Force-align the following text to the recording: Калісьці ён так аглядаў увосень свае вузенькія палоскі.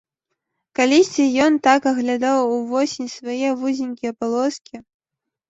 Калісьці 0.77 1.25
ён 1.47 1.59
так 1.67 1.81
аглядаў 1.91 2.39
увосень 2.57 3.13
свае 3.17 3.49
вузенькія 3.61 4.11
палоскі. 4.25 4.75